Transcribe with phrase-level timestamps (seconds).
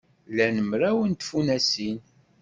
[0.35, 1.99] Lan mraw n tfunasin.